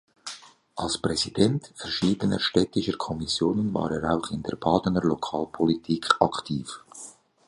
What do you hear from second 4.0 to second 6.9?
auch in der Badener Lokalpolitik aktiv.